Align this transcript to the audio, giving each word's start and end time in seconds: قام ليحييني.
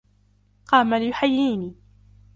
قام 0.67 0.93
ليحييني. 0.93 1.75